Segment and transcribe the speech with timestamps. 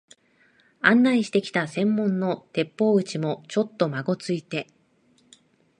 [0.79, 4.65] 案内してきた専門の鉄砲打ちも、ちょっとまごついて、